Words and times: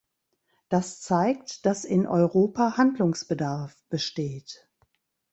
Das 0.67 0.99
zeigt, 1.03 1.63
dass 1.67 1.85
in 1.85 2.07
Europa 2.07 2.75
Handlungsbedarf 2.75 3.77
besteht. 3.89 4.67